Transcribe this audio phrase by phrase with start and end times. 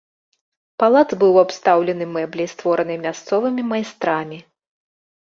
[0.83, 4.45] Палац быў абстаўлены мэбляй, створанай мясцовымі майстрамі.